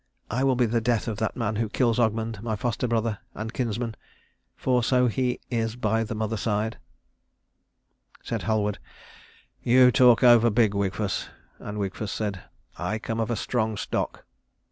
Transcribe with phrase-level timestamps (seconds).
[0.31, 3.53] I will be the death of that man who kills Ogmund, my foster brother, and
[3.53, 3.95] kinsman
[4.55, 6.79] for so he is by the mother side."
[8.23, 8.79] Said Halward,
[9.61, 11.27] "You talk over big, Wigfus,"
[11.59, 12.41] and Wigfus said,
[12.79, 14.25] "I come of a strong stock."